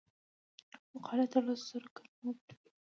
[0.93, 2.71] مقالې تر لس زره کلمو پورې وي.